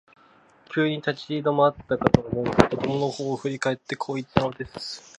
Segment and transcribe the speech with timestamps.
[0.73, 5.03] 急に立ち止まったかと思うと、子供のほうを振り返って、こう言ったのです。